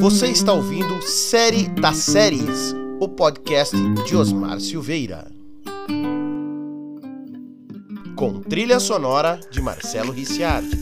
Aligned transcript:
Você 0.00 0.28
está 0.28 0.54
ouvindo 0.54 1.02
Série 1.02 1.68
das 1.68 1.98
Séries, 1.98 2.74
o 2.98 3.06
podcast 3.06 3.76
de 4.06 4.16
Osmar 4.16 4.58
Silveira. 4.58 5.30
Com 8.16 8.40
trilha 8.40 8.80
sonora 8.80 9.38
de 9.50 9.60
Marcelo 9.60 10.10
Ricciardi. 10.10 10.74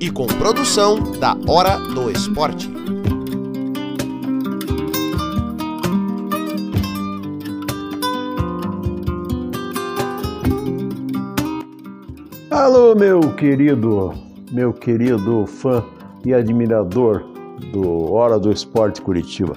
E 0.00 0.10
com 0.10 0.26
produção 0.26 1.18
da 1.18 1.36
Hora 1.46 1.76
do 1.76 2.10
Esporte. 2.10 2.70
Alô, 12.50 12.94
meu 12.94 13.34
querido, 13.34 14.31
meu 14.52 14.72
querido 14.72 15.46
fã 15.46 15.82
e 16.24 16.34
admirador 16.34 17.24
do 17.72 18.12
Hora 18.12 18.38
do 18.38 18.52
Esporte 18.52 19.00
Curitiba. 19.00 19.54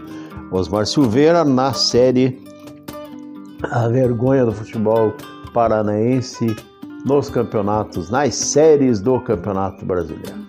Osmar 0.52 0.86
Silveira 0.86 1.44
na 1.44 1.74
série 1.74 2.42
A 3.64 3.88
Vergonha 3.88 4.46
do 4.46 4.54
Futebol 4.54 5.14
Paranaense 5.54 6.56
nos 7.06 7.30
campeonatos, 7.30 8.10
nas 8.10 8.34
séries 8.36 9.00
do 9.00 9.20
Campeonato 9.20 9.86
Brasileiro. 9.86 10.46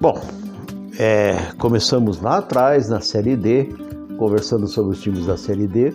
Bom, 0.00 0.20
é, 0.98 1.36
começamos 1.58 2.20
lá 2.20 2.38
atrás 2.38 2.88
na 2.88 3.00
Série 3.00 3.36
D, 3.36 3.68
conversando 4.18 4.66
sobre 4.66 4.92
os 4.92 5.00
times 5.00 5.26
da 5.26 5.36
Série 5.36 5.66
D. 5.66 5.94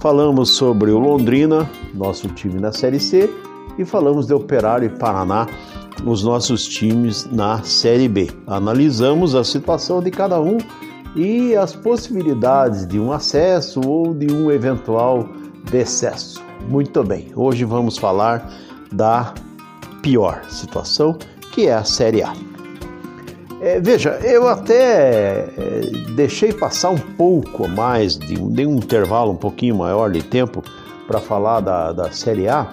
Falamos 0.00 0.50
sobre 0.50 0.90
o 0.90 0.98
Londrina, 0.98 1.68
nosso 1.94 2.28
time 2.28 2.60
na 2.60 2.72
Série 2.72 3.00
C, 3.00 3.30
e 3.78 3.84
falamos 3.84 4.26
de 4.26 4.34
Operário 4.34 4.86
e 4.86 4.98
Paraná, 4.98 5.46
os 6.04 6.22
nossos 6.22 6.66
times 6.66 7.28
na 7.30 7.62
Série 7.62 8.08
B. 8.08 8.30
Analisamos 8.46 9.34
a 9.34 9.44
situação 9.44 10.02
de 10.02 10.10
cada 10.10 10.40
um 10.40 10.58
e 11.14 11.54
as 11.54 11.74
possibilidades 11.74 12.86
de 12.86 12.98
um 12.98 13.12
acesso 13.12 13.80
ou 13.86 14.14
de 14.14 14.32
um 14.32 14.50
eventual 14.50 15.28
decesso. 15.70 16.42
Muito 16.68 17.02
bem, 17.04 17.28
hoje 17.34 17.64
vamos 17.64 17.98
falar 17.98 18.50
da 18.90 19.34
pior 20.00 20.42
situação, 20.48 21.16
que 21.52 21.66
é 21.66 21.74
a 21.74 21.84
Série 21.84 22.22
A. 22.22 22.32
É, 23.60 23.78
veja, 23.80 24.18
eu 24.24 24.48
até 24.48 25.48
é, 25.56 25.80
deixei 26.16 26.52
passar 26.52 26.90
um 26.90 26.98
pouco 26.98 27.68
mais, 27.68 28.18
de, 28.18 28.34
de 28.34 28.66
um 28.66 28.76
intervalo 28.76 29.30
um 29.30 29.36
pouquinho 29.36 29.76
maior 29.76 30.10
de 30.10 30.22
tempo 30.22 30.64
para 31.06 31.20
falar 31.20 31.60
da, 31.60 31.92
da 31.92 32.10
Série 32.10 32.48
A, 32.48 32.72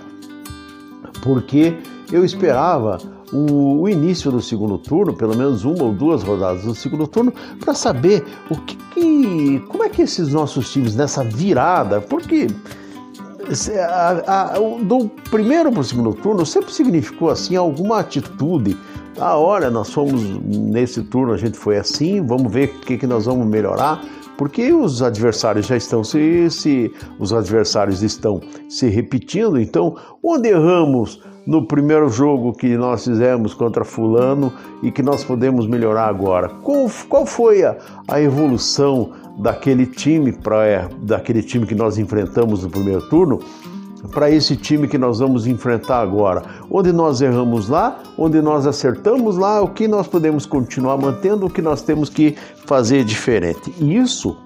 porque 1.21 1.77
eu 2.11 2.25
esperava 2.25 2.97
o, 3.31 3.81
o, 3.81 3.89
início 3.89 4.31
do 4.31 4.41
segundo 4.41 4.77
turno, 4.77 5.13
pelo 5.13 5.35
menos 5.35 5.65
uma 5.65 5.83
ou 5.83 5.93
duas 5.93 6.23
rodadas 6.23 6.63
do 6.63 6.75
segundo 6.75 7.07
turno, 7.07 7.33
para 7.59 7.73
saber 7.73 8.25
o 8.49 8.55
que, 8.57 8.75
que, 8.93 9.63
como 9.67 9.83
é 9.83 9.89
que 9.89 10.01
esses 10.01 10.29
nossos 10.29 10.71
times 10.71 10.95
nessa 10.95 11.23
virada, 11.23 12.01
porque 12.01 12.47
a, 13.87 14.53
a, 14.55 14.59
do 14.59 15.09
primeiro 15.29 15.71
para 15.71 15.81
o 15.81 15.83
segundo 15.83 16.13
turno 16.13 16.45
sempre 16.45 16.71
significou 16.71 17.29
assim 17.29 17.55
alguma 17.55 17.99
atitude. 17.99 18.77
Ah, 19.17 19.37
olha, 19.37 19.69
nós 19.69 19.91
fomos 19.91 20.21
nesse 20.45 21.03
turno, 21.03 21.33
a 21.33 21.37
gente 21.37 21.57
foi 21.57 21.77
assim, 21.77 22.25
vamos 22.25 22.51
ver 22.51 22.69
o 22.69 22.79
que, 22.79 22.97
que 22.97 23.07
nós 23.07 23.25
vamos 23.25 23.45
melhorar 23.47 24.01
porque 24.39 24.71
os 24.71 25.01
adversários 25.01 25.67
já 25.67 25.75
estão 25.75 26.01
se, 26.01 26.49
se 26.49 26.93
os 27.19 27.33
adversários 27.33 28.01
estão 28.01 28.39
se 28.69 28.87
repetindo. 28.87 29.59
Então, 29.59 29.97
onde 30.23 30.47
erramos 30.47 31.21
no 31.49 31.65
primeiro 31.65 32.07
jogo 32.09 32.53
que 32.53 32.77
nós 32.77 33.03
fizemos 33.03 33.55
contra 33.55 33.83
fulano 33.83 34.53
e 34.83 34.91
que 34.91 35.01
nós 35.01 35.23
podemos 35.23 35.65
melhorar 35.65 36.05
agora? 36.05 36.47
Qual, 36.47 36.87
qual 37.09 37.25
foi 37.25 37.63
a, 37.63 37.75
a 38.07 38.21
evolução 38.21 39.13
daquele 39.35 39.87
time 39.87 40.31
para 40.31 40.67
é, 40.67 40.87
daquele 41.01 41.41
time 41.41 41.65
que 41.65 41.73
nós 41.73 41.97
enfrentamos 41.97 42.63
no 42.63 42.69
primeiro 42.69 43.01
turno? 43.09 43.39
para 44.13 44.31
esse 44.31 44.55
time 44.55 44.87
que 44.87 44.97
nós 44.97 45.19
vamos 45.19 45.45
enfrentar 45.45 45.99
agora. 45.99 46.41
Onde 46.71 46.93
nós 46.93 47.19
erramos 47.19 47.67
lá, 47.67 48.01
onde 48.17 48.41
nós 48.41 48.65
acertamos 48.65 49.35
lá, 49.35 49.61
o 49.61 49.67
que 49.67 49.89
nós 49.89 50.07
podemos 50.07 50.45
continuar 50.45 50.95
mantendo, 50.97 51.45
o 51.45 51.49
que 51.49 51.61
nós 51.61 51.81
temos 51.81 52.09
que 52.09 52.33
fazer 52.65 53.03
diferente. 53.03 53.73
Isso, 53.77 54.37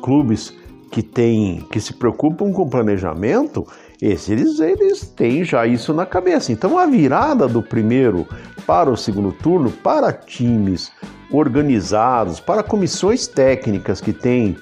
clubes 0.00 0.54
que 0.92 1.02
que 1.02 1.80
se 1.80 1.94
preocupam 1.94 2.52
com 2.52 2.68
planejamento, 2.68 3.66
esses 4.02 4.58
eles 4.58 5.06
têm 5.06 5.44
já 5.44 5.64
isso 5.64 5.94
na 5.94 6.04
cabeça. 6.04 6.50
Então 6.50 6.76
a 6.76 6.86
virada 6.86 7.46
do 7.46 7.62
primeiro 7.62 8.26
para 8.66 8.90
o 8.90 8.96
segundo 8.96 9.30
turno, 9.30 9.70
para 9.70 10.12
times 10.12 10.90
organizados, 11.30 12.40
para 12.40 12.64
comissões 12.64 13.28
técnicas 13.28 14.00
que 14.00 14.12
têm 14.12 14.58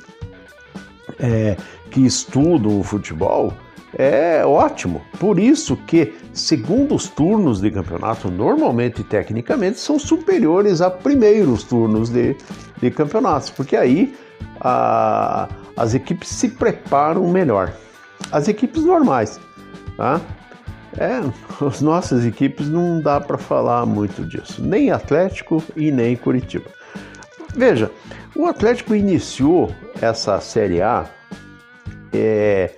é, 1.18 1.56
que 1.90 2.04
estudam 2.04 2.78
o 2.78 2.82
futebol, 2.82 3.54
é 3.96 4.44
ótimo. 4.44 5.00
Por 5.18 5.38
isso 5.38 5.74
que 5.74 6.12
segundos 6.34 7.08
turnos 7.08 7.62
de 7.62 7.70
campeonato, 7.70 8.30
normalmente 8.30 9.02
tecnicamente, 9.02 9.80
são 9.80 9.98
superiores 9.98 10.82
a 10.82 10.90
primeiros 10.90 11.64
turnos 11.64 12.10
de, 12.10 12.36
de 12.78 12.90
campeonatos, 12.90 13.48
porque 13.48 13.74
aí 13.74 14.14
a, 14.60 15.48
as 15.78 15.94
equipes 15.94 16.28
se 16.28 16.50
preparam 16.50 17.26
melhor. 17.26 17.72
As 18.32 18.48
equipes 18.48 18.84
normais, 18.84 19.40
tá? 19.96 20.20
É, 20.98 21.20
as 21.64 21.80
nossas 21.80 22.24
equipes 22.24 22.68
não 22.68 23.00
dá 23.00 23.20
para 23.20 23.38
falar 23.38 23.86
muito 23.86 24.24
disso, 24.24 24.62
nem 24.62 24.90
Atlético 24.90 25.62
e 25.76 25.90
nem 25.90 26.16
Curitiba. 26.16 26.66
Veja, 27.54 27.90
o 28.34 28.46
Atlético 28.46 28.94
iniciou 28.94 29.74
essa 30.00 30.40
Série 30.40 30.82
A 30.82 31.06
é, 32.12 32.70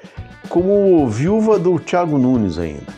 como 0.49 1.09
viúva 1.09 1.59
do 1.59 1.79
Thiago 1.79 2.19
Nunes 2.19 2.59
ainda. 2.59 2.93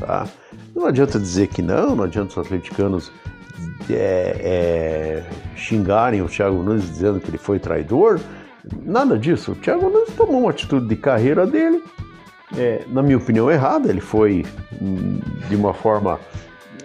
Tá? 0.00 0.26
Não 0.74 0.86
adianta 0.86 1.18
dizer 1.18 1.48
que 1.48 1.62
não, 1.62 1.96
não 1.96 2.04
adianta 2.04 2.32
os 2.32 2.38
atleticanos 2.38 3.10
é, 3.90 4.36
é, 4.40 5.24
xingarem 5.56 6.22
o 6.22 6.28
Thiago 6.28 6.62
Nunes 6.62 6.84
dizendo 6.84 7.20
que 7.20 7.30
ele 7.30 7.38
foi 7.38 7.58
traidor. 7.58 8.20
Nada 8.82 9.18
disso. 9.18 9.52
O 9.52 9.54
Thiago 9.54 9.88
Nunes 9.88 10.14
tomou 10.14 10.40
uma 10.40 10.50
atitude 10.50 10.86
de 10.86 10.96
carreira 10.96 11.46
dele, 11.46 11.82
é, 12.56 12.84
na 12.88 13.02
minha 13.02 13.16
opinião, 13.16 13.50
errada. 13.50 13.88
Ele 13.88 14.00
foi 14.00 14.44
hum, 14.80 15.20
de 15.48 15.56
uma 15.56 15.72
forma 15.72 16.20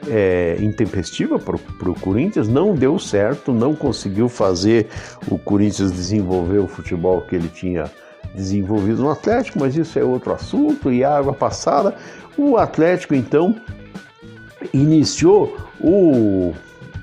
é, 0.08 0.58
intempestiva 0.60 1.38
para 1.38 1.90
o 1.90 2.00
Corinthians, 2.00 2.48
não 2.48 2.74
deu 2.74 2.98
certo, 2.98 3.54
não 3.54 3.76
conseguiu 3.76 4.28
fazer 4.28 4.88
o 5.30 5.38
Corinthians 5.38 5.92
desenvolver 5.92 6.60
o 6.60 6.68
futebol 6.68 7.22
que 7.22 7.36
ele 7.36 7.50
tinha 7.50 7.86
desenvolvido 8.34 9.02
no 9.02 9.12
Atlético, 9.12 9.60
mas 9.60 9.76
isso 9.76 10.00
é 10.00 10.04
outro 10.04 10.34
assunto 10.34 10.92
e 10.92 11.04
água 11.04 11.34
passada. 11.34 11.96
O 12.38 12.58
Atlético 12.58 13.14
então 13.14 13.56
iniciou 14.74 15.58
o, 15.80 16.54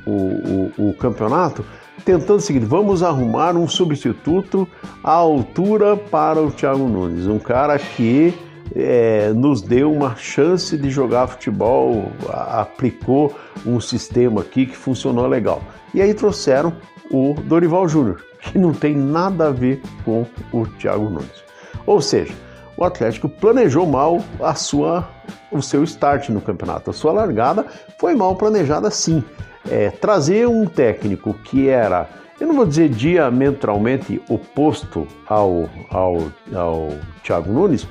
o, 0.07 0.13
o, 0.13 0.89
o 0.89 0.95
campeonato 0.95 1.65
tentando 2.05 2.39
o 2.39 2.41
seguinte: 2.41 2.65
vamos 2.65 3.03
arrumar 3.03 3.55
um 3.55 3.69
substituto 3.69 4.67
à 5.05 5.13
altura 5.13 5.97
para 5.97 6.41
o 6.41 6.51
Thiago 6.51 6.89
Nunes, 6.89 7.27
um 7.27 7.39
cara 7.39 7.79
que 7.79 8.35
é, 8.75 9.33
nos 9.34 9.62
deu 9.62 9.93
uma 9.93 10.17
chance 10.17 10.77
de 10.77 10.91
jogar 10.91 11.27
futebol, 11.27 12.11
aplicou 12.29 13.34
um 13.67 13.81
sistema 13.81 14.41
aqui 14.43 14.67
que 14.67 14.77
funcionou 14.77 15.27
legal. 15.27 15.62
E 15.95 16.03
aí 16.03 16.12
trouxeram 16.15 16.75
o 17.11 17.34
Dorival 17.45 17.89
Júnior, 17.89 18.23
que 18.41 18.59
não 18.59 18.73
tem 18.73 18.97
nada 18.97 19.49
a 19.49 19.51
ver 19.51 19.81
com 20.05 20.27
o 20.53 20.67
Thiago 20.67 21.09
Nunes. 21.09 21.45
Ou 21.87 22.01
seja, 22.01 22.34
o 22.77 22.84
Atlético 22.84 23.29
planejou 23.29 23.87
mal 23.87 24.21
a 24.41 24.55
sua, 24.55 25.09
o 25.50 25.61
seu 25.61 25.83
start 25.85 26.29
no 26.29 26.41
campeonato. 26.41 26.91
A 26.91 26.93
sua 26.93 27.12
largada 27.12 27.67
foi 27.99 28.15
mal 28.15 28.37
planejada 28.37 28.91
sim. 28.91 29.25
É, 29.69 29.91
trazer 29.91 30.47
um 30.47 30.65
técnico 30.65 31.35
que 31.35 31.69
era, 31.69 32.09
eu 32.41 32.47
não 32.47 32.55
vou 32.55 32.65
dizer 32.65 32.88
diametralmente 32.88 34.23
oposto 34.29 35.06
ao, 35.26 35.69
ao, 35.91 36.29
ao 36.55 36.91
Thiago 37.23 37.53
Nunes, 37.53 37.87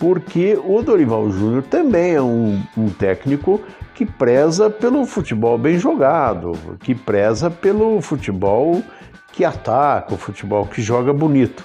porque 0.00 0.58
o 0.64 0.80
Dorival 0.80 1.30
Júnior 1.30 1.62
também 1.62 2.14
é 2.14 2.22
um, 2.22 2.60
um 2.74 2.88
técnico 2.88 3.60
que 3.94 4.06
preza 4.06 4.70
pelo 4.70 5.04
futebol 5.04 5.58
bem 5.58 5.78
jogado, 5.78 6.52
que 6.80 6.94
preza 6.94 7.50
pelo 7.50 8.00
futebol 8.00 8.82
que 9.30 9.44
ataca, 9.44 10.14
o 10.14 10.16
futebol 10.16 10.64
que 10.64 10.80
joga 10.80 11.12
bonito. 11.12 11.62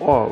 Ó, 0.00 0.30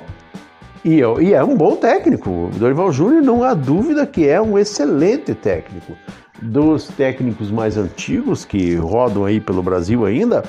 e, 0.85 1.01
e 1.01 1.35
é 1.35 1.43
um 1.43 1.57
bom 1.57 1.75
técnico. 1.75 2.31
O 2.31 2.51
Dorival 2.57 2.93
Júnior 2.93 3.23
não 3.23 3.43
há 3.43 3.55
dúvida 3.55 4.07
que 4.07 4.29
é 4.29 4.41
um 4.41 4.57
excelente 4.57 5.35
técnico. 5.35 5.95
Dos 6.41 6.87
técnicos 6.87 7.51
mais 7.51 7.77
antigos 7.77 8.45
que 8.45 8.77
rodam 8.77 9.25
aí 9.25 9.41
pelo 9.41 9.65
Brasil 9.65 10.07
ainda, 10.07 10.45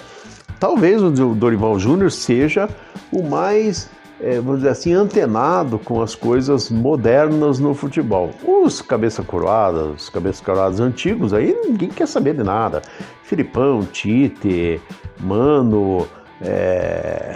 talvez 0.60 1.02
o 1.02 1.10
Dorival 1.10 1.80
Júnior 1.80 2.12
seja 2.12 2.70
o 3.12 3.24
mais 3.24 3.90
é, 4.20 4.36
vamos 4.40 4.58
dizer 4.58 4.70
assim, 4.70 4.94
antenado 4.94 5.78
com 5.78 6.02
as 6.02 6.16
coisas 6.16 6.70
modernas 6.70 7.60
no 7.60 7.74
futebol. 7.74 8.32
Os 8.44 8.82
cabeça 8.82 9.24
coroada, 9.24 9.86
os 9.86 10.10
cabeças 10.10 10.42
coroadas 10.42 10.80
antigos, 10.80 11.34
aí 11.34 11.56
ninguém 11.66 11.90
quer 11.90 12.08
saber 12.08 12.34
de 12.36 12.44
nada. 12.44 12.82
Filipão, 13.24 13.84
Tite, 13.86 14.82
Mano, 15.20 16.08
é, 16.42 17.36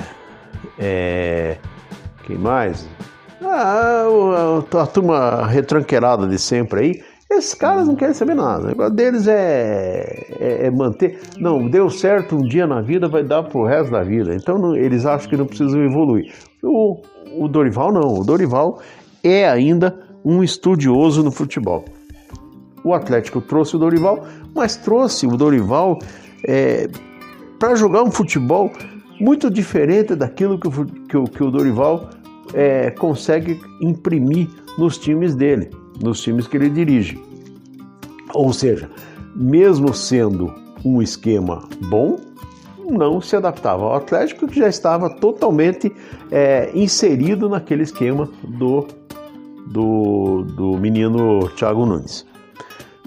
é, 0.80 1.58
quem 2.26 2.38
mais? 2.38 2.88
Ah, 3.44 4.06
a, 4.72 4.82
a 4.82 4.88
turma 4.88 5.46
retranqueirada 5.48 6.28
de 6.28 6.38
sempre 6.38 6.80
aí. 6.80 7.11
Esses 7.32 7.54
caras 7.54 7.88
não 7.88 7.96
querem 7.96 8.14
saber 8.14 8.36
nada. 8.36 8.66
O 8.66 8.68
negócio 8.68 8.94
deles 8.94 9.26
é, 9.26 10.28
é, 10.38 10.66
é, 10.66 10.70
manter. 10.70 11.18
Não, 11.40 11.66
deu 11.66 11.90
certo 11.90 12.36
um 12.36 12.42
dia 12.42 12.68
na 12.68 12.82
vida, 12.82 13.08
vai 13.08 13.24
dar 13.24 13.44
pro 13.44 13.64
resto 13.64 13.90
da 13.90 14.04
vida. 14.04 14.36
Então 14.36 14.58
não, 14.58 14.76
eles 14.76 15.06
acham 15.06 15.30
que 15.30 15.38
não 15.38 15.46
precisam 15.46 15.82
evoluir. 15.82 16.34
O, 16.62 17.02
o 17.38 17.48
Dorival 17.48 17.94
não. 17.94 18.20
O 18.20 18.24
Dorival 18.26 18.82
é 19.24 19.48
ainda 19.48 19.98
um 20.26 20.44
estudioso 20.44 21.24
no 21.24 21.32
futebol. 21.32 21.86
O 22.84 22.94
Atlético 22.94 23.40
trouxe 23.40 23.78
o 23.78 23.80
Dorival, 23.80 24.26
mas 24.54 24.76
trouxe 24.76 25.26
o 25.26 25.38
Dorival 25.38 26.00
é, 26.46 26.90
para 27.58 27.76
jogar 27.76 28.04
um 28.04 28.12
futebol 28.12 28.70
muito 29.22 29.50
diferente 29.50 30.16
daquilo 30.16 30.60
que 30.60 30.68
o, 30.68 30.86
que 30.86 31.16
o, 31.16 31.24
que 31.24 31.44
o 31.44 31.50
Dorival 31.50 32.10
é, 32.54 32.92
consegue 32.92 33.58
imprimir 33.80 34.50
nos 34.78 34.98
times 34.98 35.34
dele 35.34 35.70
nos 36.02 36.22
times 36.22 36.48
que 36.48 36.58
ele 36.58 36.70
dirige. 36.70 37.20
Ou 38.34 38.52
seja, 38.54 38.90
mesmo 39.36 39.94
sendo 39.94 40.54
um 40.84 41.02
esquema 41.02 41.64
bom, 41.90 42.20
não 42.90 43.22
se 43.22 43.36
adaptava 43.36 43.84
ao 43.84 43.96
Atlético, 43.96 44.48
que 44.48 44.60
já 44.60 44.68
estava 44.68 45.10
totalmente 45.10 45.92
é, 46.32 46.72
inserido 46.74 47.48
naquele 47.48 47.84
esquema 47.84 48.30
do, 48.44 48.88
do, 49.68 50.44
do 50.44 50.78
menino 50.78 51.48
Thiago 51.56 51.86
Nunes. 51.86 52.26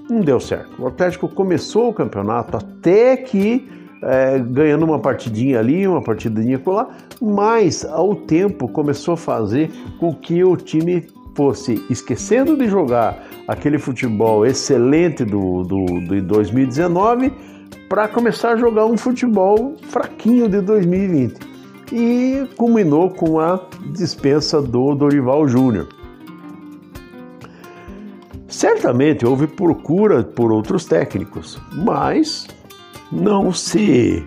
Não 0.09 0.21
deu 0.21 0.39
certo. 0.39 0.83
O 0.83 0.87
Atlético 0.87 1.29
começou 1.29 1.89
o 1.89 1.95
campeonato 1.95 2.57
até 2.57 3.17
que 3.17 3.69
é, 4.03 4.39
ganhando 4.39 4.85
uma 4.85 4.99
partidinha 4.99 5.59
ali, 5.59 5.87
uma 5.89 6.03
partidinha 6.03 6.59
por 6.59 6.75
lá, 6.75 6.89
mas 7.21 7.85
ao 7.87 8.15
tempo 8.15 8.69
começou 8.69 9.15
a 9.15 9.17
fazer 9.17 9.71
com 9.99 10.15
que 10.15 10.45
o 10.45 10.57
time 10.57 11.07
fosse 11.35 11.85
esquecendo 11.91 12.57
de 12.57 12.69
jogar 12.69 13.27
aquele 13.47 13.79
futebol 13.79 14.47
excelente 14.47 15.25
do, 15.25 15.63
do, 15.63 16.01
de 16.01 16.21
2019 16.21 17.33
para 17.89 18.09
começar 18.09 18.53
a 18.53 18.57
jogar 18.57 18.87
um 18.87 18.97
futebol 18.97 19.75
fraquinho 19.89 20.49
de 20.49 20.61
2020. 20.61 21.39
E 21.93 22.49
culminou 22.57 23.11
com 23.11 23.39
a 23.39 23.61
dispensa 23.93 24.61
do 24.61 24.95
Dorival 24.95 25.47
Júnior. 25.47 25.89
Certamente 28.49 29.27
houve 29.27 29.47
procura 29.47 30.23
por 30.23 30.51
outros 30.53 30.85
técnicos, 30.87 31.61
mas 31.73 32.47
não 33.11 33.53
se 33.53 34.25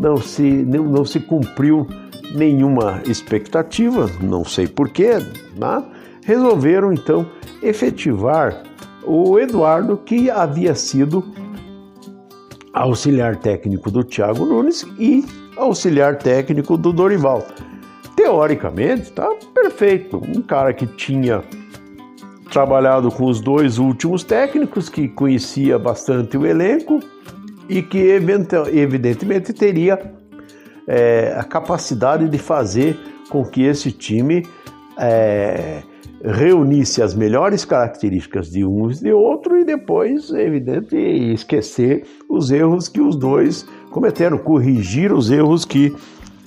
não 0.00 0.16
se 0.18 0.42
não, 0.42 0.84
não 0.84 1.04
se 1.04 1.18
cumpriu 1.20 1.86
nenhuma 2.34 3.02
expectativa, 3.06 4.08
não 4.20 4.44
sei 4.44 4.66
porquê, 4.66 5.14
né? 5.56 5.82
Resolveram 6.24 6.92
então 6.92 7.26
efetivar 7.62 8.62
o 9.04 9.38
Eduardo, 9.38 9.96
que 9.96 10.30
havia 10.30 10.74
sido 10.74 11.24
auxiliar 12.72 13.36
técnico 13.36 13.90
do 13.90 14.02
Thiago 14.02 14.44
Nunes 14.44 14.86
e 14.98 15.24
auxiliar 15.56 16.16
técnico 16.16 16.76
do 16.76 16.92
Dorival. 16.92 17.46
Teoricamente, 18.16 19.02
está 19.02 19.28
perfeito. 19.54 20.16
Um 20.16 20.40
cara 20.42 20.72
que 20.72 20.86
tinha 20.86 21.42
trabalhado 22.50 23.10
com 23.10 23.24
os 23.24 23.40
dois 23.40 23.78
últimos 23.78 24.22
técnicos, 24.22 24.88
que 24.88 25.08
conhecia 25.08 25.78
bastante 25.78 26.36
o 26.36 26.46
elenco 26.46 27.00
e 27.68 27.82
que 27.82 27.98
evidentemente 27.98 29.52
teria 29.52 29.98
é, 30.86 31.34
a 31.38 31.44
capacidade 31.44 32.28
de 32.28 32.38
fazer 32.38 32.98
com 33.30 33.44
que 33.44 33.62
esse 33.62 33.90
time 33.90 34.46
é, 34.98 35.82
reunisse 36.24 37.02
as 37.02 37.14
melhores 37.14 37.64
características 37.64 38.50
de 38.50 38.64
um 38.64 38.90
e 38.90 38.94
de 38.94 39.12
outro 39.12 39.58
e 39.58 39.64
depois, 39.64 40.32
é 40.32 40.46
evidente, 40.46 40.96
esquecer 40.96 42.04
os 42.28 42.50
erros 42.50 42.88
que 42.88 43.00
os 43.00 43.16
dois 43.16 43.66
cometeram, 43.90 44.38
corrigir 44.38 45.12
os 45.12 45.30
erros 45.30 45.64
que 45.64 45.94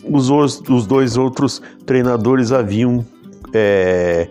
os, 0.09 0.29
os 0.29 0.85
dois 0.85 1.17
outros 1.17 1.61
treinadores 1.85 2.51
haviam 2.51 3.05
é, 3.53 4.29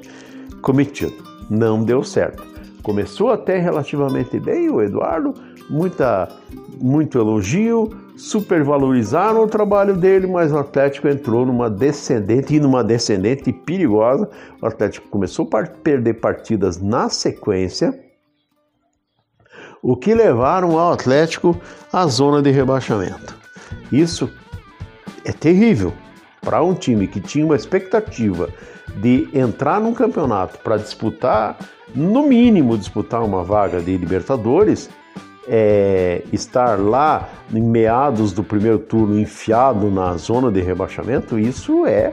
cometido. 0.63 1.15
Não 1.51 1.83
deu 1.85 2.03
certo. 2.03 2.45
Começou 2.83 3.31
até 3.31 3.59
relativamente 3.59 4.39
bem 4.39 4.71
o 4.71 4.81
Eduardo, 4.81 5.35
muita, 5.69 6.29
muito 6.81 7.19
elogio, 7.19 7.91
supervalorizaram 8.17 9.43
o 9.43 9.49
trabalho 9.49 9.97
dele, 9.97 10.27
mas 10.27 10.53
o 10.53 10.59
Atlético 10.59 11.09
entrou 11.09 11.45
numa 11.45 11.69
descendente 11.69 12.55
e 12.55 12.61
numa 12.61 12.85
descendente 12.85 13.53
perigosa. 13.53 14.29
O 14.61 14.67
Atlético 14.67 15.09
começou 15.09 15.49
a 15.53 15.67
perder 15.67 16.15
partidas 16.15 16.81
na 16.81 17.09
sequência, 17.09 17.99
o 19.83 19.97
que 19.97 20.15
levaram 20.15 20.79
ao 20.79 20.93
Atlético 20.93 21.57
à 21.93 22.07
zona 22.07 22.41
de 22.41 22.51
rebaixamento. 22.51 23.37
Isso 23.93 24.31
é 25.25 25.33
terrível 25.33 25.93
para 26.41 26.63
um 26.63 26.75
time 26.75 27.07
que 27.07 27.21
tinha 27.21 27.45
uma 27.45 27.57
expectativa 27.57 28.49
de 28.97 29.29
entrar 29.35 29.81
num 29.81 29.93
campeonato 29.93 30.59
para 30.59 30.77
disputar, 30.77 31.59
no 31.95 32.27
mínimo 32.27 32.79
disputar 32.79 33.23
uma 33.23 33.43
vaga 33.43 33.81
de 33.81 33.97
Libertadores 33.97 34.89
é, 35.49 36.23
estar 36.33 36.79
lá 36.79 37.29
em 37.53 37.63
meados 37.63 38.33
do 38.33 38.43
primeiro 38.43 38.79
turno 38.79 39.19
enfiado 39.19 39.91
na 39.91 40.17
zona 40.17 40.51
de 40.51 40.61
rebaixamento, 40.61 41.39
isso 41.39 41.87
é 41.87 42.13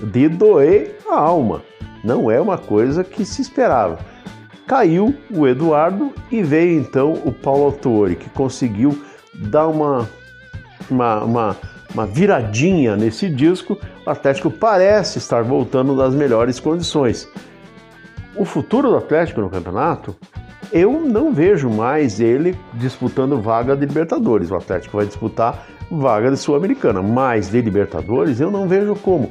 de 0.00 0.28
doer 0.28 0.98
a 1.08 1.18
alma. 1.18 1.62
Não 2.02 2.30
é 2.30 2.40
uma 2.40 2.58
coisa 2.58 3.04
que 3.04 3.24
se 3.24 3.42
esperava. 3.42 3.98
Caiu 4.66 5.14
o 5.30 5.46
Eduardo 5.46 6.12
e 6.30 6.42
veio 6.42 6.80
então 6.80 7.12
o 7.24 7.32
Paulo 7.32 7.64
Autori, 7.64 8.16
que 8.16 8.30
conseguiu 8.30 9.00
dar 9.34 9.68
uma, 9.68 10.08
uma, 10.90 11.24
uma, 11.24 11.56
uma 11.92 12.06
viradinha 12.06 12.96
nesse 12.96 13.28
disco. 13.28 13.78
O 14.04 14.10
Atlético 14.10 14.50
parece 14.50 15.18
estar 15.18 15.42
voltando 15.42 15.96
das 15.96 16.14
melhores 16.14 16.58
condições. 16.58 17.28
O 18.34 18.44
futuro 18.44 18.88
do 18.88 18.96
Atlético 18.96 19.40
no 19.40 19.50
campeonato 19.50 20.16
eu 20.72 21.00
não 21.00 21.32
vejo 21.32 21.68
mais 21.68 22.18
ele 22.18 22.56
disputando 22.74 23.40
vaga 23.40 23.76
de 23.76 23.84
Libertadores. 23.84 24.50
O 24.50 24.56
Atlético 24.56 24.96
vai 24.96 25.06
disputar 25.06 25.66
vaga 25.90 26.30
de 26.30 26.38
Sul-Americana, 26.38 27.02
mas 27.02 27.50
de 27.50 27.60
Libertadores 27.60 28.40
eu 28.40 28.50
não 28.50 28.66
vejo 28.66 28.94
como. 28.96 29.30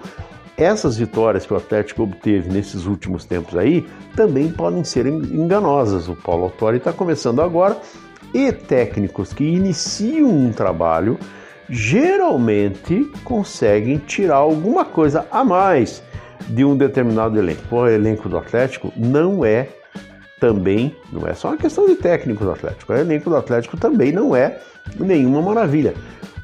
Essas 0.55 0.97
vitórias 0.97 1.45
que 1.45 1.53
o 1.53 1.57
Atlético 1.57 2.03
obteve 2.03 2.49
nesses 2.49 2.85
últimos 2.85 3.25
tempos 3.25 3.57
aí 3.57 3.87
também 4.15 4.51
podem 4.51 4.83
ser 4.83 5.07
enganosas. 5.07 6.07
O 6.07 6.15
Paulo 6.15 6.43
Autori 6.43 6.77
está 6.77 6.93
começando 6.93 7.41
agora 7.41 7.77
e 8.33 8.51
técnicos 8.51 9.33
que 9.33 9.43
iniciam 9.43 10.29
um 10.29 10.51
trabalho 10.51 11.17
geralmente 11.67 13.09
conseguem 13.23 13.97
tirar 13.97 14.35
alguma 14.35 14.85
coisa 14.85 15.25
a 15.31 15.43
mais 15.43 16.03
de 16.47 16.63
um 16.63 16.75
determinado 16.75 17.39
elenco. 17.39 17.75
O 17.75 17.87
elenco 17.87 18.29
do 18.29 18.37
Atlético 18.37 18.91
não 18.95 19.43
é 19.43 19.69
também 20.41 20.95
não 21.13 21.27
é 21.27 21.35
só 21.35 21.49
uma 21.49 21.57
questão 21.57 21.85
de 21.85 21.95
técnico 21.95 22.43
do 22.43 22.51
Atlético, 22.51 22.91
o 22.91 22.97
elenco 22.97 23.29
do 23.29 23.37
Atlético 23.37 23.77
também 23.77 24.11
não 24.11 24.35
é 24.35 24.59
nenhuma 24.99 25.39
maravilha. 25.39 25.93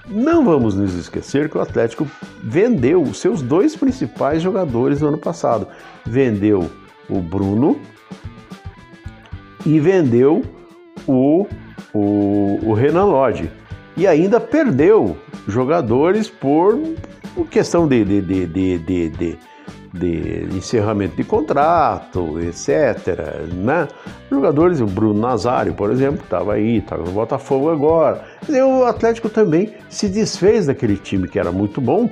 Não 0.08 0.46
vamos 0.46 0.76
nos 0.76 0.94
esquecer 0.94 1.50
que 1.50 1.58
o 1.58 1.62
Atlético 1.62 2.08
vendeu 2.42 3.02
os 3.02 3.18
seus 3.18 3.42
dois 3.42 3.76
principais 3.76 4.42
jogadores 4.42 5.02
no 5.02 5.08
ano 5.08 5.18
passado. 5.18 5.68
Vendeu 6.06 6.70
o 7.10 7.20
Bruno 7.20 7.78
e 9.66 9.80
vendeu 9.80 10.46
o, 11.06 11.48
o, 11.92 12.60
o 12.64 12.74
Renan 12.74 13.06
Lodge. 13.06 13.50
E 13.98 14.06
ainda 14.06 14.40
perdeu 14.40 15.18
jogadores 15.48 16.30
por, 16.30 16.80
questão 17.50 17.88
de, 17.88 18.06
de, 18.06 18.22
de, 18.22 18.78
de, 18.78 19.10
de 19.10 19.38
de 19.98 20.48
encerramento 20.56 21.16
de 21.16 21.24
contrato, 21.24 22.40
etc. 22.40 23.48
Né? 23.54 23.88
Jogadores, 24.30 24.80
o 24.80 24.86
Bruno 24.86 25.20
Nazário, 25.20 25.74
por 25.74 25.92
exemplo, 25.92 26.24
estava 26.24 26.54
aí, 26.54 26.78
estava 26.78 27.04
no 27.04 27.12
Botafogo 27.12 27.70
agora. 27.70 28.24
O 28.50 28.84
Atlético 28.84 29.30
também 29.30 29.74
se 29.90 30.08
desfez 30.08 30.68
daquele 30.68 30.98
time 30.98 31.28
que 31.28 31.40
era 31.40 31.52
muito 31.52 31.82
bom 31.82 32.10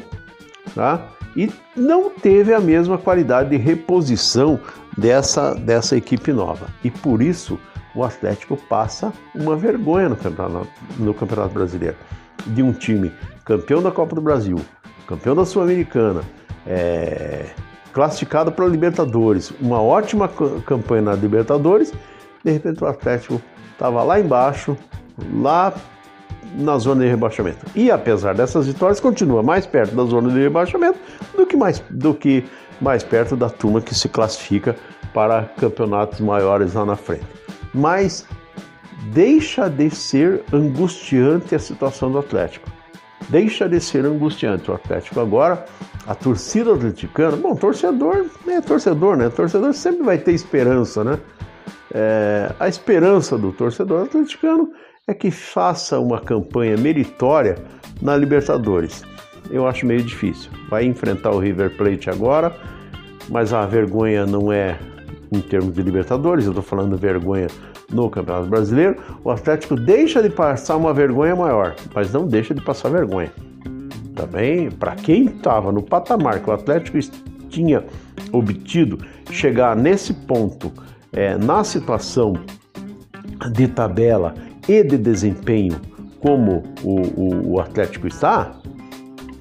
tá? 0.73 1.07
e 1.35 1.51
não 1.75 2.09
teve 2.09 2.53
a 2.53 2.59
mesma 2.59 2.97
qualidade 2.97 3.49
de 3.49 3.57
reposição 3.57 4.59
dessa, 4.97 5.53
dessa 5.53 5.95
equipe 5.95 6.31
nova. 6.31 6.67
E 6.83 6.89
por 6.89 7.21
isso 7.21 7.59
o 7.93 8.03
Atlético 8.03 8.57
passa 8.57 9.13
uma 9.33 9.55
vergonha 9.55 10.09
no 10.09 10.15
campeonato, 10.15 10.67
no 10.97 11.13
campeonato 11.13 11.53
brasileiro. 11.53 11.95
De 12.47 12.61
um 12.61 12.71
time 12.71 13.11
campeão 13.43 13.81
da 13.81 13.91
Copa 13.91 14.15
do 14.15 14.21
Brasil, 14.21 14.57
campeão 15.07 15.35
da 15.35 15.45
Sul-Americana, 15.45 16.21
é, 16.65 17.45
classificado 17.95 18.51
para 18.51 18.65
a 18.65 18.67
Libertadores, 18.67 19.53
uma 19.61 19.81
ótima 19.81 20.29
campanha 20.65 21.01
na 21.01 21.13
Libertadores, 21.13 21.93
de 22.43 22.51
repente 22.51 22.83
o 22.83 22.87
Atlético 22.87 23.41
estava 23.71 24.03
lá 24.03 24.19
embaixo, 24.19 24.77
lá 25.33 25.73
na 26.57 26.77
zona 26.77 27.05
de 27.05 27.09
rebaixamento. 27.09 27.65
E 27.73 27.89
apesar 27.89 28.35
dessas 28.35 28.67
vitórias, 28.67 28.99
continua 28.99 29.41
mais 29.41 29.65
perto 29.65 29.95
da 29.95 30.03
zona 30.03 30.29
de 30.29 30.41
rebaixamento 30.41 30.99
do 31.37 31.47
que 31.47 31.55
mais, 31.55 31.81
do 31.89 32.13
que 32.13 32.43
mais 32.81 33.01
perto 33.01 33.37
da 33.37 33.49
turma 33.49 33.79
que 33.79 33.95
se 33.95 34.09
classifica 34.09 34.75
para 35.13 35.43
campeonatos 35.57 36.19
maiores 36.19 36.73
lá 36.73 36.85
na 36.85 36.97
frente. 36.97 37.25
Mas 37.73 38.27
deixa 39.13 39.69
de 39.69 39.89
ser 39.89 40.43
angustiante 40.51 41.55
a 41.55 41.59
situação 41.59 42.11
do 42.11 42.19
Atlético. 42.19 42.74
Deixa 43.29 43.67
de 43.67 43.79
ser 43.79 44.05
angustiante 44.05 44.69
o 44.69 44.73
Atlético 44.73 45.19
agora. 45.19 45.65
A 46.05 46.13
torcida 46.13 46.73
atleticana, 46.73 47.35
bom, 47.35 47.55
torcedor 47.55 48.25
é 48.47 48.61
torcedor, 48.61 49.17
né? 49.17 49.29
Torcedor 49.29 49.73
sempre 49.73 50.03
vai 50.03 50.17
ter 50.17 50.33
esperança, 50.33 51.03
né? 51.03 51.19
É, 51.91 52.53
a 52.59 52.67
esperança 52.67 53.37
do 53.37 53.51
torcedor 53.51 54.03
atleticano 54.03 54.71
é 55.07 55.13
que 55.13 55.31
faça 55.31 55.99
uma 55.99 56.19
campanha 56.19 56.77
meritória 56.77 57.57
na 58.01 58.15
Libertadores. 58.15 59.03
Eu 59.49 59.67
acho 59.67 59.85
meio 59.85 60.03
difícil. 60.03 60.51
Vai 60.69 60.85
enfrentar 60.85 61.31
o 61.31 61.39
River 61.39 61.75
Plate 61.75 62.09
agora, 62.09 62.55
mas 63.29 63.53
a 63.53 63.65
vergonha 63.65 64.25
não 64.25 64.51
é 64.51 64.77
em 65.31 65.41
termos 65.41 65.73
de 65.73 65.81
Libertadores, 65.81 66.45
eu 66.45 66.51
estou 66.51 66.63
falando 66.63 66.97
vergonha 66.97 67.47
no 67.91 68.09
Campeonato 68.09 68.47
Brasileiro. 68.47 68.97
O 69.23 69.31
Atlético 69.31 69.75
deixa 69.75 70.21
de 70.21 70.29
passar 70.29 70.77
uma 70.77 70.93
vergonha 70.93 71.35
maior, 71.35 71.75
mas 71.93 72.11
não 72.11 72.27
deixa 72.27 72.53
de 72.53 72.61
passar 72.61 72.89
vergonha. 72.89 73.31
Também, 74.15 74.71
para 74.71 74.95
quem 74.95 75.25
estava 75.25 75.71
no 75.71 75.81
patamar 75.81 76.39
que 76.39 76.49
o 76.49 76.53
Atlético 76.53 76.97
tinha 77.49 77.83
obtido, 78.31 78.99
chegar 79.31 79.75
nesse 79.75 80.13
ponto, 80.13 80.71
é, 81.11 81.37
na 81.37 81.63
situação 81.63 82.33
de 83.51 83.67
tabela 83.67 84.33
e 84.67 84.83
de 84.83 84.97
desempenho 84.97 85.79
como 86.19 86.63
o, 86.83 87.01
o, 87.01 87.51
o 87.53 87.59
Atlético 87.59 88.07
está, 88.07 88.53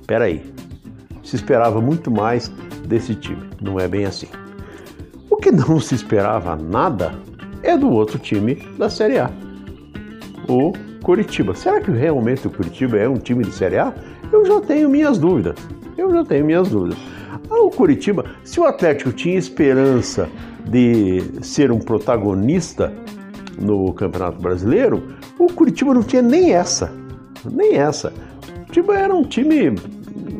peraí, 0.07 0.43
se 1.23 1.37
esperava 1.37 1.81
muito 1.81 2.11
mais 2.11 2.49
desse 2.87 3.15
time. 3.15 3.43
Não 3.61 3.81
é 3.81 3.89
bem 3.89 4.05
assim. 4.05 4.29
O 5.31 5.37
que 5.37 5.51
não 5.51 5.81
se 5.81 5.95
esperava 5.95 6.55
nada 6.55 7.19
é 7.64 7.76
do 7.76 7.90
outro 7.90 8.18
time 8.18 8.56
da 8.78 8.88
Série 8.88 9.18
A, 9.18 9.30
o 10.49 10.73
Curitiba. 11.02 11.54
Será 11.54 11.80
que 11.80 11.90
realmente 11.90 12.47
o 12.47 12.50
Curitiba 12.50 12.97
é 12.99 13.09
um 13.09 13.16
time 13.16 13.44
de 13.44 13.52
Série 13.52 13.78
A? 13.78 13.92
Eu 14.33 14.44
já 14.44 14.61
tenho 14.61 14.88
minhas 14.88 15.18
dúvidas. 15.18 15.56
Eu 15.97 16.11
já 16.11 16.25
tenho 16.25 16.44
minhas 16.44 16.68
dúvidas. 16.68 16.99
Ah, 17.50 17.62
o 17.62 17.71
Curitiba, 17.71 18.25
se 18.42 18.61
o 18.61 18.64
Atlético 18.64 19.12
tinha 19.12 19.38
esperança 19.38 20.28
de 20.68 21.23
ser 21.42 21.71
um 21.71 21.78
protagonista 21.78 22.92
no 23.59 23.92
Campeonato 23.92 24.40
Brasileiro, 24.40 25.02
o 25.38 25.47
Curitiba 25.47 25.94
não 25.94 26.02
tinha 26.02 26.23
nem 26.23 26.52
essa. 26.52 26.92
Nem 27.50 27.76
essa. 27.76 28.12
O 28.42 28.61
Curitiba 28.61 28.99
era 28.99 29.14
um 29.14 29.25
time 29.25 29.75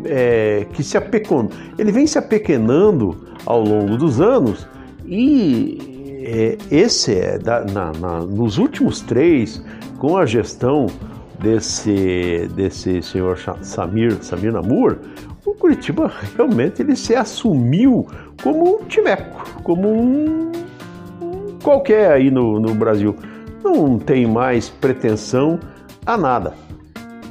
é, 0.05 0.67
que 0.73 0.83
se 0.83 0.97
apequenou. 0.97 1.51
Ele 1.79 1.93
vem 1.93 2.07
se 2.07 2.19
apequenando 2.19 3.17
ao 3.47 3.63
longo 3.63 3.97
dos 3.97 4.21
anos 4.21 4.67
e 5.07 5.94
é, 6.25 6.59
esse 6.71 7.15
é 7.15 7.39
da, 7.39 7.65
na, 7.65 7.93
na, 7.93 8.21
nos 8.21 8.59
últimos 8.59 9.01
três, 9.01 9.63
com 9.99 10.17
a 10.17 10.25
gestão 10.25 10.87
desse, 11.39 12.49
desse 12.55 13.03
senhor 13.03 13.39
Samir, 13.63 14.17
Samir 14.23 14.53
Namur, 14.53 14.97
o 15.45 15.53
Curitiba 15.55 16.11
realmente 16.35 16.81
ele 16.81 16.97
se 16.97 17.15
assumiu 17.15 18.07
como 18.43 18.81
um 18.81 18.85
timeco, 18.85 19.63
como 19.63 19.89
um, 19.89 20.53
um 21.21 21.59
qualquer 21.63 22.13
aí 22.13 22.31
no, 22.31 22.59
no 22.59 22.75
Brasil. 22.75 23.15
Não 23.63 23.99
tem 23.99 24.27
mais 24.27 24.69
pretensão 24.69 25.61
a 26.07 26.17
nada. 26.17 26.55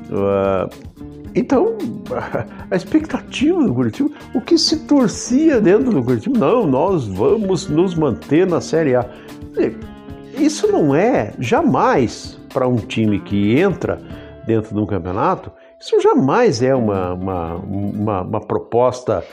Uh, 0.09 0.92
então, 1.35 1.77
a 2.69 2.75
expectativa 2.75 3.63
do 3.63 3.73
Curitiba, 3.73 4.09
o 4.33 4.41
que 4.41 4.57
se 4.57 4.85
torcia 4.85 5.59
dentro 5.59 5.91
do 5.91 6.03
Curitiba, 6.03 6.37
não, 6.37 6.67
nós 6.67 7.07
vamos 7.07 7.67
nos 7.67 7.95
manter 7.95 8.45
na 8.45 8.61
Série 8.61 8.95
A. 8.95 9.05
Isso 10.37 10.71
não 10.71 10.95
é 10.95 11.33
jamais 11.39 12.39
para 12.53 12.67
um 12.67 12.77
time 12.77 13.19
que 13.19 13.59
entra 13.59 13.99
dentro 14.45 14.73
de 14.73 14.79
um 14.79 14.85
campeonato, 14.85 15.51
isso 15.79 15.99
jamais 15.99 16.61
é 16.61 16.73
uma, 16.73 17.13
uma, 17.13 17.55
uma, 17.55 18.21
uma 18.21 18.39
proposta 18.39 19.23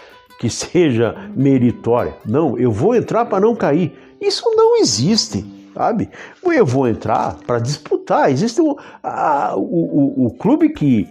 que 0.40 0.48
seja 0.50 1.14
meritória. 1.36 2.14
Não, 2.26 2.58
eu 2.58 2.72
vou 2.72 2.94
entrar 2.94 3.24
para 3.26 3.40
não 3.40 3.54
cair. 3.54 3.96
Isso 4.20 4.42
não 4.56 4.76
existe, 4.76 5.44
sabe? 5.72 6.10
Eu 6.44 6.66
vou 6.66 6.88
entrar 6.88 7.36
para 7.46 7.60
disputar. 7.60 8.30
Existe 8.32 8.60
a, 9.02 9.54
o, 9.56 9.60
o, 9.60 10.26
o 10.26 10.30
clube 10.32 10.70
que 10.70 11.08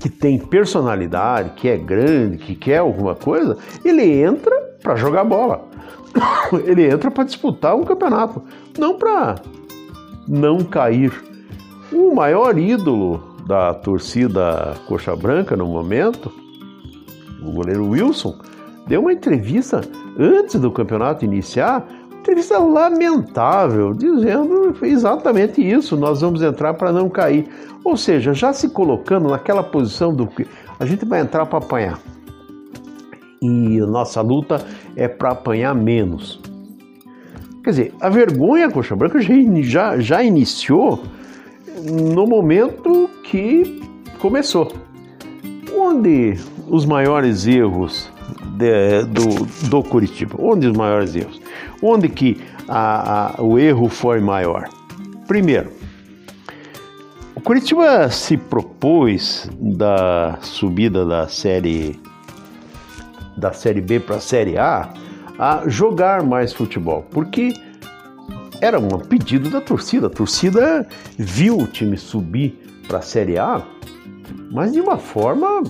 que 0.00 0.08
tem 0.08 0.38
personalidade, 0.38 1.50
que 1.50 1.68
é 1.68 1.76
grande, 1.76 2.38
que 2.38 2.54
quer 2.54 2.78
alguma 2.78 3.14
coisa, 3.14 3.58
ele 3.84 4.22
entra 4.22 4.56
para 4.82 4.96
jogar 4.96 5.24
bola. 5.24 5.68
Ele 6.66 6.90
entra 6.90 7.08
para 7.08 7.22
disputar 7.22 7.76
um 7.76 7.84
campeonato, 7.84 8.42
não 8.76 8.98
para 8.98 9.36
não 10.26 10.58
cair. 10.64 11.12
O 11.92 12.12
maior 12.12 12.58
ídolo 12.58 13.22
da 13.46 13.74
torcida 13.74 14.74
Coxa 14.88 15.14
Branca 15.14 15.56
no 15.56 15.66
momento, 15.66 16.32
o 17.42 17.52
goleiro 17.52 17.88
Wilson, 17.88 18.36
deu 18.88 19.02
uma 19.02 19.12
entrevista 19.12 19.82
antes 20.18 20.58
do 20.60 20.70
campeonato 20.70 21.24
iniciar, 21.24 21.86
entrevista 22.30 22.58
lamentável, 22.58 23.92
dizendo 23.92 24.76
exatamente 24.82 25.60
isso: 25.60 25.96
nós 25.96 26.20
vamos 26.20 26.42
entrar 26.42 26.74
para 26.74 26.92
não 26.92 27.08
cair. 27.08 27.48
Ou 27.84 27.96
seja, 27.96 28.32
já 28.32 28.52
se 28.52 28.68
colocando 28.68 29.28
naquela 29.28 29.62
posição 29.62 30.14
do 30.14 30.26
que 30.26 30.46
a 30.78 30.86
gente 30.86 31.04
vai 31.04 31.20
entrar 31.20 31.46
para 31.46 31.58
apanhar. 31.58 31.98
E 33.42 33.80
nossa 33.80 34.20
luta 34.20 34.64
é 34.94 35.08
para 35.08 35.30
apanhar 35.30 35.74
menos. 35.74 36.40
Quer 37.64 37.70
dizer, 37.70 37.94
a 38.00 38.08
vergonha 38.08 38.70
Coxa 38.70 38.94
Branca 38.94 39.18
já, 39.62 39.98
já 39.98 40.22
iniciou 40.22 41.02
no 42.14 42.26
momento 42.26 43.08
que 43.24 43.82
começou. 44.18 44.72
Onde 45.74 46.34
os 46.68 46.84
maiores 46.84 47.46
erros 47.46 48.10
de, 48.60 49.04
do, 49.04 49.46
do 49.68 49.82
Curitiba? 49.82 50.36
Onde 50.38 50.66
os 50.66 50.76
maiores 50.76 51.16
erros? 51.16 51.40
Onde 51.82 52.08
que 52.08 52.40
a, 52.68 53.38
a, 53.38 53.42
o 53.42 53.58
erro 53.58 53.88
foi 53.88 54.20
maior? 54.20 54.68
Primeiro, 55.26 55.72
o 57.34 57.40
Curitiba 57.40 58.10
se 58.10 58.36
propôs 58.36 59.48
da 59.58 60.38
subida 60.42 61.06
da 61.06 61.26
série 61.26 61.98
da 63.36 63.52
série 63.52 63.80
B 63.80 63.98
para 63.98 64.16
a 64.16 64.20
série 64.20 64.58
A 64.58 64.92
a 65.38 65.62
jogar 65.66 66.22
mais 66.22 66.52
futebol, 66.52 67.06
porque 67.10 67.54
era 68.60 68.78
um 68.78 68.98
pedido 68.98 69.48
da 69.48 69.60
torcida. 69.60 70.08
A 70.08 70.10
torcida 70.10 70.86
viu 71.16 71.56
o 71.56 71.66
time 71.66 71.96
subir 71.96 72.82
para 72.86 72.98
a 72.98 73.02
série 73.02 73.38
A, 73.38 73.62
mas 74.50 74.72
de 74.72 74.80
uma 74.80 74.98
forma 74.98 75.62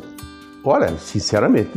Olha, 0.62 0.90
sinceramente, 0.98 1.70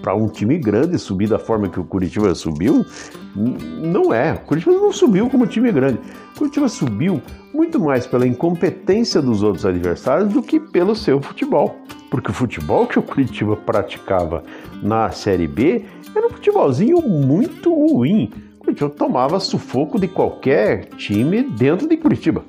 para 0.00 0.14
um 0.14 0.28
time 0.28 0.56
grande 0.56 0.96
subir 0.96 1.28
da 1.28 1.40
forma 1.40 1.68
que 1.68 1.80
o 1.80 1.84
Curitiba 1.84 2.32
subiu, 2.36 2.86
não 3.34 4.14
é. 4.14 4.34
O 4.34 4.46
Curitiba 4.46 4.72
não 4.72 4.92
subiu 4.92 5.28
como 5.28 5.44
time 5.44 5.72
grande. 5.72 5.98
O 6.34 6.38
Curitiba 6.38 6.68
subiu 6.68 7.20
muito 7.52 7.80
mais 7.80 8.06
pela 8.06 8.26
incompetência 8.26 9.20
dos 9.20 9.42
outros 9.42 9.66
adversários 9.66 10.32
do 10.32 10.40
que 10.40 10.60
pelo 10.60 10.94
seu 10.94 11.20
futebol. 11.20 11.76
Porque 12.10 12.30
o 12.30 12.34
futebol 12.34 12.86
que 12.86 12.98
o 12.98 13.02
Curitiba 13.02 13.56
praticava 13.56 14.44
na 14.80 15.10
Série 15.10 15.48
B 15.48 15.84
era 16.14 16.26
um 16.26 16.30
futebolzinho 16.30 17.02
muito 17.02 17.74
ruim. 17.74 18.30
O 18.60 18.64
Curitiba 18.64 18.90
tomava 18.90 19.40
sufoco 19.40 19.98
de 19.98 20.06
qualquer 20.06 20.90
time 20.90 21.42
dentro 21.42 21.88
de 21.88 21.96
Curitiba 21.96 22.44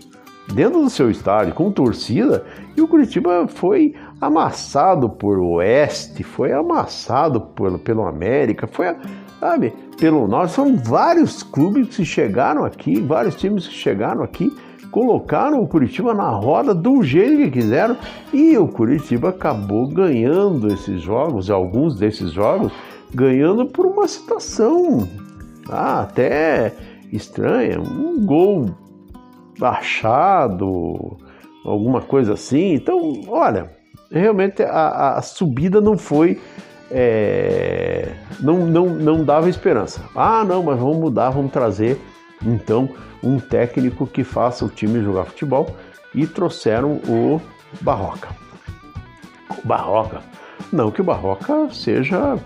dentro 0.52 0.82
do 0.82 0.90
seu 0.90 1.10
estádio, 1.10 1.54
com 1.54 1.72
torcida, 1.72 2.46
e 2.76 2.82
o 2.82 2.88
Curitiba 2.88 3.48
foi 3.48 3.94
amassado 4.26 5.10
por 5.10 5.38
Oeste, 5.40 6.24
foi 6.24 6.52
amassado 6.52 7.42
por, 7.42 7.78
pelo 7.80 8.06
América, 8.06 8.68
foi, 8.68 8.96
sabe, 9.40 9.74
pelo 10.00 10.28
Norte. 10.28 10.54
São 10.54 10.76
vários 10.78 11.44
clubes 11.44 11.96
que 11.96 12.06
chegaram 12.06 12.64
aqui, 12.64 13.00
vários 13.00 13.36
times 13.36 13.68
que 13.68 13.74
chegaram 13.74 14.24
aqui, 14.24 14.56
colocaram 14.92 15.62
o 15.62 15.68
Curitiba 15.68 16.14
na 16.14 16.30
roda 16.30 16.74
do 16.74 17.02
jeito 17.04 17.38
que 17.38 17.52
quiseram 17.52 17.98
e 18.32 18.56
o 18.58 18.68
Curitiba 18.68 19.30
acabou 19.30 19.88
ganhando 19.88 20.72
esses 20.72 21.02
jogos, 21.02 21.50
alguns 21.50 21.96
desses 21.96 22.32
jogos, 22.32 22.72
ganhando 23.14 23.66
por 23.66 23.86
uma 23.86 24.08
situação 24.08 25.08
ah, 25.70 26.02
até 26.02 26.74
estranha, 27.12 27.80
um 27.80 28.24
gol 28.26 28.70
achado, 29.62 31.18
alguma 31.66 32.02
coisa 32.02 32.34
assim. 32.34 32.74
Então, 32.74 33.22
olha, 33.28 33.72
realmente 34.20 34.62
a, 34.64 35.18
a 35.18 35.22
subida 35.22 35.82
não 35.82 35.98
foi 35.98 36.40
é, 36.92 38.14
não, 38.40 38.68
não, 38.68 38.90
não 38.90 39.24
dava 39.24 39.50
esperança. 39.50 40.02
Ah, 40.16 40.44
não, 40.44 40.62
mas 40.62 40.80
vamos 40.80 40.98
mudar, 40.98 41.32
vamos 41.32 41.52
trazer 41.52 42.00
então 42.46 42.90
um 43.24 43.40
técnico 43.40 44.06
que 44.06 44.24
faça 44.24 44.64
o 44.64 44.70
time 44.70 45.02
jogar 45.02 45.26
futebol 45.26 45.76
e 46.14 46.28
trouxeram 46.28 47.00
o 47.08 47.42
Barroca. 47.82 48.30
O 49.64 49.68
Barroca, 49.68 50.22
não 50.72 50.92
que 50.92 51.02
o 51.02 51.04
Barroca 51.04 51.70
seja 51.72 52.38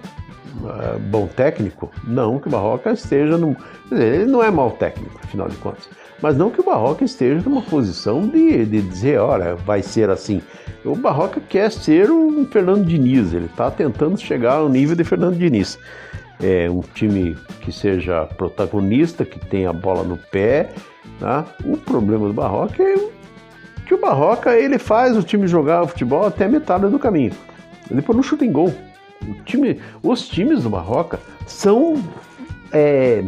é, 0.66 0.98
bom 0.98 1.28
técnico, 1.28 1.92
não 2.04 2.40
que 2.40 2.48
o 2.48 2.52
Barroca 2.52 2.92
esteja 2.92 3.38
no. 3.38 3.56
Ele 3.92 4.26
não 4.26 4.42
é 4.42 4.50
mau 4.50 4.72
técnico, 4.72 5.20
afinal 5.24 5.50
de 5.50 5.58
contas. 5.58 5.90
Mas 6.22 6.36
não 6.36 6.50
que 6.50 6.60
o 6.60 6.64
Barroca 6.64 7.04
esteja 7.04 7.48
numa 7.48 7.62
posição 7.62 8.28
de, 8.28 8.66
de 8.66 8.82
dizer, 8.82 9.20
olha, 9.20 9.56
vai 9.56 9.82
ser 9.82 10.10
assim. 10.10 10.42
O 10.84 10.96
Barroca 10.96 11.40
quer 11.40 11.72
ser 11.72 12.10
um 12.10 12.46
Fernando 12.46 12.86
Diniz, 12.86 13.34
ele 13.34 13.46
está 13.46 13.70
tentando 13.70 14.18
chegar 14.18 14.54
ao 14.54 14.70
nível 14.70 14.96
de 14.96 15.04
Fernando 15.04 15.38
Diniz. 15.38 15.78
É 16.42 16.70
um 16.70 16.82
time 16.82 17.36
que 17.62 17.72
seja 17.72 18.26
protagonista, 18.26 19.26
que 19.26 19.40
tenha 19.40 19.70
a 19.70 19.74
bola 19.74 20.04
no 20.04 20.18
pé. 20.18 20.70
Tá? 21.20 21.46
O 21.66 21.78
problema 21.78 22.28
do 22.28 22.34
Barroca 22.34 22.82
é 22.84 22.96
que 23.86 23.94
o 23.94 24.00
Barroca 24.00 24.56
ele 24.56 24.78
faz 24.78 25.18
o 25.18 25.24
time 25.24 25.48
jogar 25.48 25.88
futebol 25.88 26.26
até 26.26 26.48
metade 26.48 26.88
do 26.90 27.00
caminho. 27.00 27.32
Depois 27.90 28.16
não 28.16 28.24
chuta 28.24 28.46
em 28.46 28.52
gol. 28.52 28.74
Time, 29.46 29.80
os 30.04 30.28
times 30.28 30.64
do 30.64 30.70
Barroca 30.70 31.20
são, 31.46 32.04
é, 32.72 33.24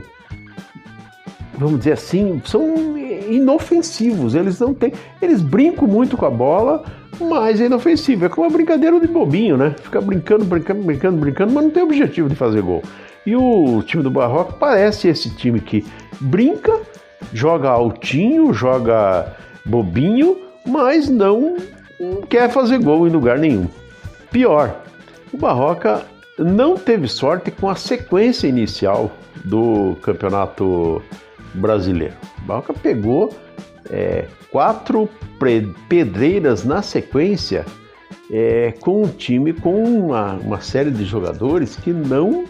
vamos 1.60 1.80
dizer 1.80 1.94
assim, 1.94 2.42
são 2.46 2.98
inofensivos. 2.98 4.34
Eles 4.34 4.60
não 4.60 4.74
têm, 4.74 4.94
eles 5.22 5.42
brincam 5.42 5.88
muito 5.88 6.16
com 6.16 6.26
a 6.26 6.30
bola, 6.30 6.84
mas 7.20 7.60
é 7.60 7.66
inofensivo. 7.66 8.26
É 8.26 8.30
como 8.30 8.48
uma 8.48 8.54
brincadeira 8.54 9.00
de 9.00 9.08
bobinho, 9.08 9.58
né? 9.58 9.76
Fica 9.82 10.00
brincando, 10.02 10.46
brincando, 10.46 10.82
brincando, 10.82 11.18
brincando, 11.18 11.54
mas 11.54 11.64
não 11.66 11.72
tem 11.72 11.84
objetivo 11.84 12.30
de 12.30 12.36
fazer 12.36 12.62
gol. 12.62 12.82
E 13.26 13.36
o 13.36 13.84
time 13.84 14.02
do 14.02 14.10
Barroca 14.10 14.54
parece 14.54 15.10
esse 15.10 15.30
time 15.36 15.60
que 15.60 15.86
brinca, 16.22 16.80
joga 17.34 17.70
altinho, 17.70 18.54
joga 18.54 19.36
bobinho, 19.66 20.38
mas 20.66 21.10
não 21.10 21.58
quer 22.30 22.50
fazer 22.50 22.80
gol 22.80 23.08
em 23.08 23.12
lugar 23.12 23.38
nenhum. 23.38 23.68
Pior, 24.32 24.82
o 25.34 25.38
Barroca 25.38 26.04
não 26.38 26.78
teve 26.78 27.08
sorte 27.08 27.52
com 27.52 27.70
a 27.70 27.76
sequência 27.76 28.48
inicial 28.48 29.12
do 29.44 29.98
campeonato 30.02 31.02
brasileiro. 31.54 32.16
Barroca 32.46 32.74
pegou 32.74 33.34
é, 33.90 34.26
quatro 34.52 35.10
pedreiras 35.88 36.64
na 36.64 36.82
sequência 36.82 37.66
é, 38.32 38.74
com 38.80 39.04
um 39.04 39.08
time 39.08 39.54
com 39.54 39.84
uma, 39.84 40.34
uma 40.34 40.62
série 40.62 40.92
de 40.92 41.04
jogadores 41.06 41.76
que 41.76 41.92
não 41.92 42.46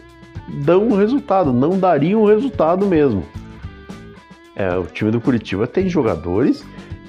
dão 0.65 0.89
resultado, 0.91 1.53
não 1.53 1.79
dariam 1.79 2.25
resultado 2.25 2.85
mesmo. 2.85 3.23
É, 4.55 4.75
o 4.77 4.83
time 4.85 5.11
do 5.11 5.21
Curitiba 5.21 5.65
tem 5.67 5.87
jogadores 5.87 6.65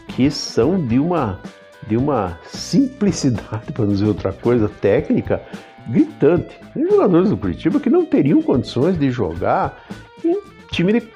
que 0.08 0.30
são 0.30 0.80
de 0.86 0.98
uma 0.98 1.40
de 1.88 1.96
uma 1.96 2.38
simplicidade, 2.46 3.72
para 3.74 3.84
não 3.84 3.92
dizer 3.92 4.06
outra 4.06 4.32
coisa, 4.32 4.68
técnica 4.68 5.42
gritante. 5.88 6.56
Tem 6.72 6.88
jogadores 6.88 7.30
do 7.30 7.36
Curitiba 7.36 7.80
que 7.80 7.90
não 7.90 8.04
teriam 8.04 8.40
condições 8.40 8.96
de 8.96 9.10
jogar 9.10 9.82
em 10.24 10.38
time 10.70 10.92
de 10.92 11.08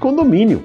condomínio. 0.00 0.64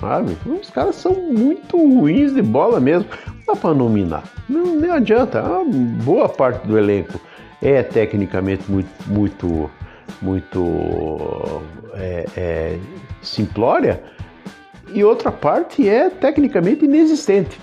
Sabe? 0.00 0.34
Os 0.46 0.70
caras 0.70 0.96
são 0.96 1.12
muito 1.12 1.76
ruins 1.76 2.32
de 2.32 2.40
bola 2.40 2.80
mesmo. 2.80 3.06
Não 3.26 3.54
dá 3.54 3.60
para 3.60 3.74
nominar. 3.74 4.24
Não, 4.48 4.94
adianta. 4.94 5.40
A 5.40 5.62
boa 6.02 6.26
parte 6.26 6.66
do 6.66 6.78
elenco 6.78 7.20
é 7.60 7.82
tecnicamente 7.82 8.70
muito, 8.70 8.88
muito, 9.06 9.70
muito 10.22 11.62
é, 11.94 12.26
é, 12.34 12.78
simplória 13.20 14.02
e 14.94 15.04
outra 15.04 15.30
parte 15.30 15.86
é 15.86 16.08
tecnicamente 16.08 16.86
inexistente 16.86 17.60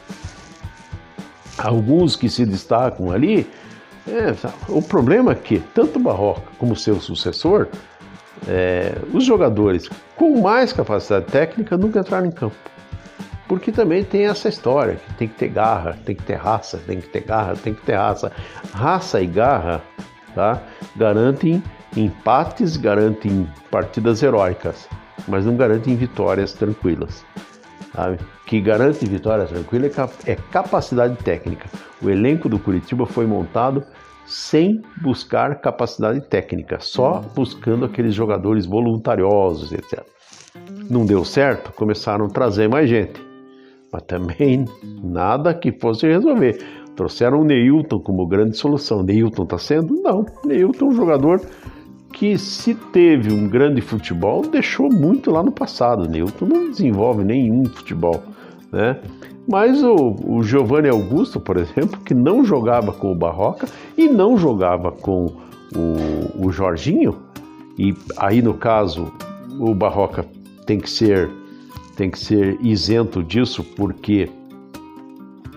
alguns 1.58 2.16
que 2.16 2.30
se 2.30 2.46
destacam 2.46 3.12
ali. 3.12 3.48
É, 4.08 4.34
o 4.70 4.82
problema 4.82 5.32
é 5.32 5.36
que 5.36 5.60
tanto 5.74 6.00
Barroca 6.00 6.44
como 6.58 6.76
seu 6.76 7.00
sucessor, 7.00 7.68
é, 8.48 8.96
os 9.14 9.24
jogadores 9.24 9.90
com 10.16 10.42
mais 10.42 10.74
capacidade 10.74 11.26
técnica 11.26 11.78
nunca 11.78 12.00
entraram 12.00 12.28
em 12.28 12.32
campo. 12.32 12.56
Porque 13.48 13.72
também 13.72 14.04
tem 14.04 14.26
essa 14.26 14.50
história 14.50 14.96
que 14.96 15.14
tem 15.14 15.28
que 15.28 15.36
ter 15.36 15.48
garra, 15.48 15.98
tem 16.04 16.16
que 16.16 16.24
ter 16.24 16.36
raça, 16.36 16.78
tem 16.86 17.00
que 17.00 17.08
ter 17.08 17.22
garra, 17.22 17.56
tem 17.56 17.74
que 17.74 17.82
ter 17.82 17.96
raça. 17.96 18.32
Raça 18.74 19.22
e 19.22 19.26
garra 19.26 19.82
tá, 20.36 20.62
garantem 20.96 21.64
empates, 21.96 22.76
garantem 22.76 23.48
partidas 23.72 24.22
heróicas, 24.22 24.88
mas 25.28 25.46
não 25.46 25.56
garantem 25.56 25.96
vitórias 25.96 26.52
tranquilas 26.52 27.24
sabe? 27.98 28.20
que 28.46 28.62
garante 28.62 29.06
vitória 29.06 29.46
tranquila 29.46 29.88
é, 29.88 30.32
é 30.32 30.36
capacidade 30.36 31.16
técnica. 31.18 31.68
O 32.02 32.10
elenco 32.10 32.48
do 32.48 32.60
Curitiba 32.60 33.06
foi 33.06 33.26
montado 33.26 33.84
sem 34.28 34.82
buscar 35.02 35.60
capacidade 35.62 36.22
técnica, 36.22 36.80
só 36.80 37.24
buscando 37.34 37.86
aqueles 37.86 38.14
jogadores 38.14 38.66
voluntariosos, 38.66 39.72
etc. 39.72 40.06
Não 40.90 41.06
deu 41.06 41.24
certo, 41.24 41.72
começaram 41.74 42.26
a 42.26 42.30
trazer 42.30 42.68
mais 42.68 42.90
gente, 42.90 43.20
mas 43.92 44.04
também 44.04 44.66
nada 45.04 45.54
que 45.54 45.72
fosse 45.72 46.06
resolver. 46.06 46.60
Trouxeram 46.96 47.42
o 47.42 47.46
Neilton 47.46 48.00
como 48.00 48.28
grande 48.28 48.58
solução. 48.58 49.04
Neilton 49.04 49.44
está 49.44 49.58
sendo? 49.58 50.02
Não. 50.02 50.26
Neilton 50.44 50.86
é 50.86 50.90
um 50.90 50.94
jogador 50.94 51.42
que 52.18 52.38
se 52.38 52.74
teve 52.74 53.32
um 53.32 53.48
grande 53.48 53.80
futebol, 53.82 54.42
deixou 54.42 54.92
muito 54.92 55.30
lá 55.30 55.44
no 55.44 55.52
passado. 55.52 56.10
Newton 56.10 56.46
não 56.46 56.72
desenvolve 56.72 57.24
nenhum 57.24 57.66
futebol, 57.66 58.24
né? 58.72 59.00
Mas 59.48 59.82
o, 59.82 60.16
o 60.26 60.44
Giovanni 60.44 60.90
Augusto, 60.90 61.40
por 61.40 61.58
exemplo, 61.58 62.00
que 62.02 62.14
não 62.14 62.44
jogava 62.44 62.92
com 62.92 63.12
o 63.12 63.16
Barroca 63.16 63.68
e 63.98 64.10
não 64.10 64.38
jogava 64.38 64.92
com 64.92 65.32
o, 65.74 66.46
o 66.48 66.52
Jorginho, 66.52 67.16
e 67.78 67.96
aí 68.18 68.42
no 68.42 68.54
caso 68.54 69.12
o 69.60 69.74
Barroca 69.74 70.26
tem 70.66 70.80
que 70.80 70.90
ser 70.90 71.30
tem 71.96 72.12
que 72.12 72.20
ser 72.20 72.60
isento 72.62 73.24
disso 73.24 73.64
porque 73.64 74.30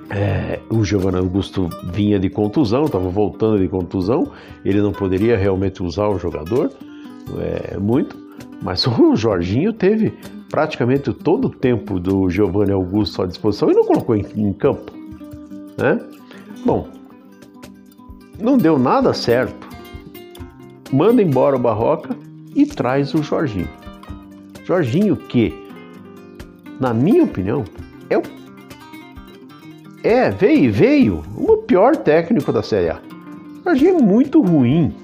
é, 0.08 0.58
o 0.70 0.82
Giovanni 0.82 1.18
Augusto 1.18 1.68
vinha 1.84 2.18
de 2.18 2.30
contusão, 2.30 2.84
estava 2.84 3.08
voltando 3.10 3.58
de 3.58 3.68
contusão, 3.68 4.32
ele 4.64 4.80
não 4.80 4.90
poderia 4.90 5.36
realmente 5.36 5.82
usar 5.82 6.08
o 6.08 6.18
jogador 6.18 6.70
é, 7.38 7.78
muito, 7.78 8.16
mas 8.62 8.86
o 8.86 9.16
Jorginho 9.16 9.72
teve 9.72 10.12
praticamente 10.50 11.12
todo 11.12 11.46
o 11.46 11.50
tempo 11.50 11.98
do 11.98 12.28
Giovanni 12.28 12.72
Augusto 12.72 13.22
à 13.22 13.26
disposição 13.26 13.70
e 13.70 13.74
não 13.74 13.84
colocou 13.84 14.16
em, 14.16 14.26
em 14.36 14.52
campo. 14.52 14.92
Né? 15.78 16.00
Bom, 16.64 16.88
não 18.38 18.58
deu 18.58 18.78
nada 18.78 19.14
certo. 19.14 19.68
Manda 20.92 21.22
embora 21.22 21.56
o 21.56 21.58
Barroca 21.58 22.16
e 22.54 22.66
traz 22.66 23.14
o 23.14 23.22
Jorginho. 23.22 23.68
Jorginho 24.64 25.16
que, 25.16 25.54
na 26.80 26.92
minha 26.92 27.24
opinião, 27.24 27.64
é 28.08 28.18
o 28.18 28.22
é, 30.02 30.30
veio, 30.30 30.72
veio. 30.72 31.22
O 31.36 31.58
pior 31.58 31.94
técnico 31.94 32.50
da 32.52 32.62
Série 32.62 32.88
A. 32.88 33.00
Jorginho 33.64 33.98
é 33.98 34.02
muito 34.02 34.40
ruim. 34.40 34.94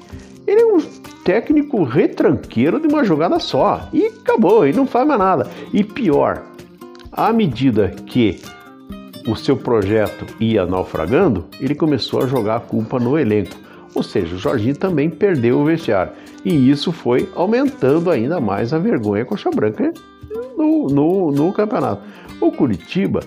Ele 0.46 0.60
é 0.60 0.66
um 0.66 0.80
técnico 1.24 1.82
retranqueiro 1.82 2.78
de 2.78 2.86
uma 2.86 3.04
jogada 3.04 3.38
só. 3.38 3.88
E 3.92 4.06
acabou, 4.06 4.66
e 4.66 4.72
não 4.72 4.86
faz 4.86 5.06
mais 5.06 5.18
nada. 5.18 5.50
E 5.72 5.82
pior, 5.82 6.42
à 7.10 7.32
medida 7.32 7.88
que 8.06 8.40
o 9.26 9.34
seu 9.34 9.56
projeto 9.56 10.24
ia 10.38 10.64
naufragando, 10.64 11.46
ele 11.60 11.74
começou 11.74 12.22
a 12.22 12.26
jogar 12.26 12.56
a 12.56 12.60
culpa 12.60 13.00
no 13.00 13.18
elenco. 13.18 13.56
Ou 13.94 14.02
seja, 14.02 14.36
o 14.36 14.38
Jorginho 14.38 14.76
também 14.76 15.10
perdeu 15.10 15.58
o 15.58 15.64
vestiário. 15.64 16.12
E 16.44 16.70
isso 16.70 16.92
foi 16.92 17.28
aumentando 17.34 18.10
ainda 18.10 18.38
mais 18.40 18.72
a 18.72 18.78
vergonha 18.78 19.24
coxa 19.24 19.50
branca 19.50 19.92
no, 20.56 20.86
no, 20.86 21.32
no 21.32 21.52
campeonato. 21.52 22.02
O 22.40 22.52
Curitiba 22.52 23.20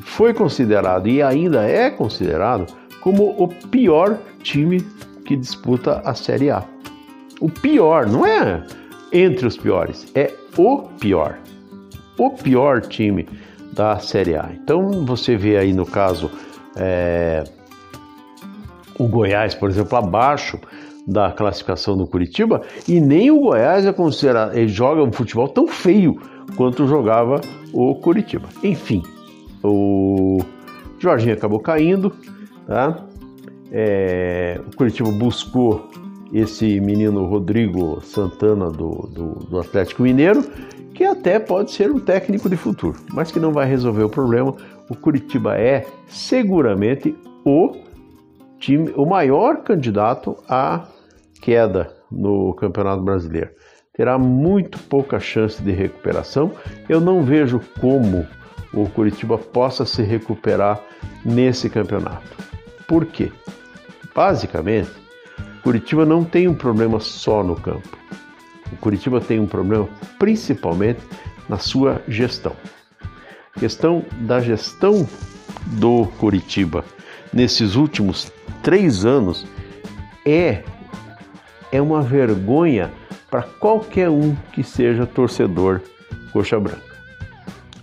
foi 0.00 0.32
considerado 0.32 1.08
e 1.08 1.20
ainda 1.20 1.64
é 1.64 1.90
considerado 1.90 2.72
como 3.00 3.34
o 3.36 3.48
pior 3.48 4.16
time 4.42 4.82
que 5.24 5.36
disputa 5.36 6.00
a 6.04 6.14
Série 6.14 6.50
A. 6.50 6.64
O 7.40 7.50
pior, 7.50 8.06
não 8.06 8.26
é 8.26 8.64
entre 9.12 9.46
os 9.46 9.56
piores, 9.56 10.06
é 10.14 10.32
o 10.56 10.82
pior. 11.00 11.38
O 12.18 12.30
pior 12.30 12.80
time 12.80 13.26
da 13.72 13.98
Série 13.98 14.36
A. 14.36 14.50
Então 14.52 15.04
você 15.04 15.36
vê 15.36 15.56
aí 15.56 15.72
no 15.72 15.86
caso 15.86 16.30
é, 16.76 17.44
o 18.98 19.06
Goiás, 19.06 19.54
por 19.54 19.70
exemplo, 19.70 19.96
abaixo 19.96 20.58
da 21.06 21.32
classificação 21.32 21.96
do 21.96 22.06
Curitiba 22.06 22.62
e 22.86 23.00
nem 23.00 23.30
o 23.30 23.40
Goiás 23.40 23.84
é 23.84 23.92
considerado, 23.92 24.56
ele 24.56 24.68
joga 24.68 25.02
um 25.02 25.12
futebol 25.12 25.48
tão 25.48 25.66
feio 25.66 26.20
quanto 26.56 26.86
jogava 26.86 27.40
o 27.72 27.94
Curitiba. 27.96 28.48
Enfim, 28.62 29.02
o 29.62 30.38
Jorginho 30.98 31.34
acabou 31.34 31.58
caindo, 31.58 32.14
tá? 32.66 33.04
É, 33.74 34.60
o 34.70 34.76
Curitiba 34.76 35.10
buscou 35.10 35.88
esse 36.30 36.78
menino 36.78 37.24
Rodrigo 37.24 38.02
Santana 38.02 38.70
do, 38.70 39.08
do, 39.08 39.34
do, 39.46 39.58
Atlético 39.58 40.02
Mineiro, 40.02 40.42
que 40.94 41.04
até 41.04 41.38
pode 41.38 41.70
ser 41.70 41.90
um 41.90 41.98
técnico 41.98 42.50
de 42.50 42.56
futuro, 42.56 42.98
mas 43.14 43.32
que 43.32 43.40
não 43.40 43.50
vai 43.50 43.66
resolver 43.66 44.04
o 44.04 44.10
problema. 44.10 44.54
O 44.90 44.94
Curitiba 44.94 45.56
é 45.58 45.86
seguramente 46.06 47.16
o 47.46 47.74
time, 48.58 48.92
o 48.94 49.06
maior 49.06 49.62
candidato 49.62 50.36
à 50.46 50.86
queda 51.40 51.96
no 52.10 52.52
Campeonato 52.54 53.02
Brasileiro. 53.02 53.50
Terá 53.94 54.18
muito 54.18 54.78
pouca 54.80 55.18
chance 55.18 55.62
de 55.62 55.70
recuperação. 55.70 56.52
Eu 56.88 57.00
não 57.00 57.22
vejo 57.22 57.60
como 57.80 58.26
o 58.72 58.88
Curitiba 58.88 59.36
possa 59.38 59.84
se 59.84 60.02
recuperar 60.02 60.80
nesse 61.24 61.68
campeonato. 61.68 62.36
Por 62.86 63.06
quê? 63.06 63.30
Basicamente, 64.14 64.90
Curitiba 65.62 66.04
não 66.04 66.24
tem 66.24 66.48
um 66.48 66.54
problema 66.54 66.98
só 66.98 67.42
no 67.42 67.54
campo. 67.54 67.96
O 68.72 68.76
Curitiba 68.76 69.20
tem 69.20 69.38
um 69.38 69.46
problema 69.46 69.88
principalmente 70.18 71.00
na 71.48 71.58
sua 71.58 72.02
gestão. 72.08 72.56
A 73.54 73.60
questão 73.60 74.04
da 74.22 74.40
gestão 74.40 75.08
do 75.78 76.06
Curitiba 76.18 76.84
nesses 77.32 77.76
últimos 77.76 78.32
três 78.62 79.04
anos 79.04 79.46
é, 80.26 80.62
é 81.70 81.80
uma 81.80 82.02
vergonha 82.02 82.90
para 83.30 83.42
qualquer 83.42 84.10
um 84.10 84.34
que 84.52 84.64
seja 84.64 85.06
torcedor 85.06 85.80
coxa 86.32 86.58
branca. 86.58 86.92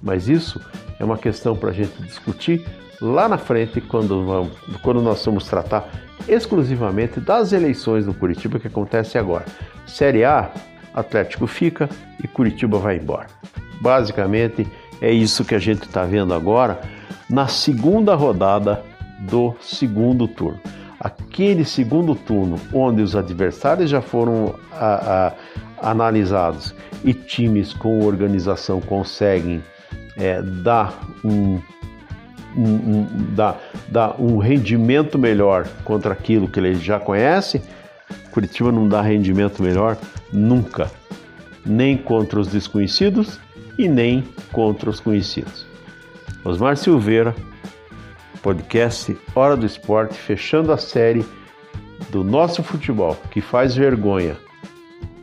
Mas 0.01 0.27
isso 0.27 0.59
é 0.99 1.05
uma 1.05 1.17
questão 1.17 1.55
para 1.55 1.69
a 1.69 1.73
gente 1.73 2.01
discutir 2.03 2.65
lá 3.01 3.27
na 3.29 3.37
frente, 3.37 3.79
quando, 3.79 4.25
vamos, 4.25 4.57
quando 4.81 5.01
nós 5.01 5.23
vamos 5.25 5.47
tratar 5.47 5.89
exclusivamente 6.27 7.19
das 7.19 7.53
eleições 7.53 8.05
do 8.05 8.13
Curitiba 8.13 8.59
que 8.59 8.67
acontece 8.67 9.17
agora. 9.17 9.45
Série 9.85 10.23
A, 10.23 10.51
Atlético 10.93 11.47
fica 11.47 11.89
e 12.23 12.27
Curitiba 12.27 12.77
vai 12.77 12.97
embora. 12.97 13.27
Basicamente 13.81 14.67
é 15.01 15.11
isso 15.11 15.45
que 15.45 15.55
a 15.55 15.59
gente 15.59 15.83
está 15.83 16.03
vendo 16.03 16.33
agora 16.33 16.81
na 17.29 17.47
segunda 17.47 18.15
rodada 18.15 18.83
do 19.19 19.53
segundo 19.61 20.27
turno. 20.27 20.59
Aquele 20.99 21.63
segundo 21.63 22.13
turno 22.13 22.57
onde 22.73 23.01
os 23.01 23.15
adversários 23.15 23.89
já 23.89 24.01
foram 24.01 24.55
a, 24.73 25.33
a, 25.81 25.91
analisados 25.91 26.75
e 27.03 27.13
times 27.13 27.73
com 27.73 28.05
organização 28.05 28.81
conseguem 28.81 29.63
é, 30.17 30.41
dar 30.41 30.99
um 31.23 31.59
um, 32.61 33.07
dá, 33.35 33.55
dá 33.87 34.15
um 34.19 34.37
rendimento 34.37 35.17
melhor 35.17 35.67
contra 35.83 36.13
aquilo 36.13 36.47
que 36.47 36.59
ele 36.59 36.75
já 36.75 36.99
conhece, 36.99 37.61
Curitiba 38.31 38.71
não 38.71 38.87
dá 38.87 39.01
rendimento 39.01 39.61
melhor 39.61 39.97
nunca, 40.31 40.91
nem 41.65 41.97
contra 41.97 42.39
os 42.39 42.47
desconhecidos 42.47 43.39
e 43.77 43.87
nem 43.87 44.23
contra 44.51 44.89
os 44.89 44.99
conhecidos. 44.99 45.65
Osmar 46.43 46.77
Silveira, 46.77 47.35
podcast 48.41 49.17
Hora 49.35 49.57
do 49.57 49.65
Esporte, 49.65 50.15
fechando 50.15 50.71
a 50.71 50.77
série 50.77 51.25
do 52.11 52.23
nosso 52.23 52.63
futebol 52.63 53.17
que 53.29 53.41
faz 53.41 53.75
vergonha 53.75 54.37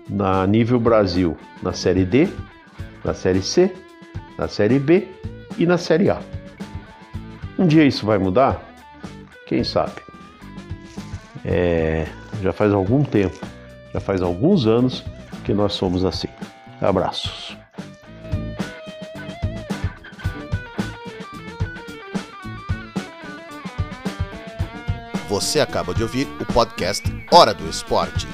na 0.09 0.46
nível 0.46 0.79
Brasil, 0.79 1.37
na 1.62 1.72
Série 1.72 2.05
D, 2.05 2.29
na 3.05 3.14
Série 3.14 3.42
C, 3.42 3.72
na 4.38 4.46
Série 4.46 4.79
B 4.79 5.09
e 5.59 5.66
na 5.66 5.79
Série 5.79 6.11
A. 6.11 6.20
Um 7.59 7.66
dia 7.66 7.85
isso 7.85 8.05
vai 8.05 8.19
mudar? 8.19 8.61
Quem 9.47 9.64
sabe? 9.64 10.03
É, 11.45 12.07
já 12.42 12.53
faz 12.53 12.73
algum 12.73 13.03
tempo, 13.03 13.38
já 13.92 14.01
faz 14.01 14.21
alguns 14.21 14.66
anos 14.66 15.05
que 15.45 15.55
nós 15.55 15.73
somos 15.73 16.05
assim. 16.05 16.29
Abraços. 16.81 17.57
Você 25.29 25.61
acaba 25.61 25.95
de 25.95 26.03
ouvir 26.03 26.29
o 26.40 26.53
podcast 26.53 27.03
Hora 27.33 27.55
do 27.55 27.69
Esporte. 27.69 28.29